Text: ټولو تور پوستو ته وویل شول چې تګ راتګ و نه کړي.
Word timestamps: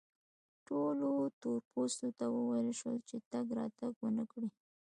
ټولو 0.67 1.11
تور 1.41 1.59
پوستو 1.71 2.07
ته 2.17 2.25
وویل 2.35 2.69
شول 2.79 2.97
چې 3.09 3.15
تګ 3.31 3.45
راتګ 3.59 3.93
و 3.99 4.07
نه 4.17 4.23
کړي. 4.31 4.49